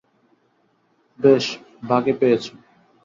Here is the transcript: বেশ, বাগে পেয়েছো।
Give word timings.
বেশ, 1.19 1.45
বাগে 1.83 2.13
পেয়েছো। 2.13 2.53